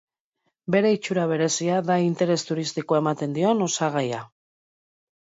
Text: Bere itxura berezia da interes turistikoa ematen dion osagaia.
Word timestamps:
Bere 0.75 0.93
itxura 0.93 1.25
berezia 1.31 1.75
da 1.89 1.97
interes 2.05 2.37
turistikoa 2.47 3.03
ematen 3.03 3.37
dion 3.37 3.63
osagaia. 3.67 4.23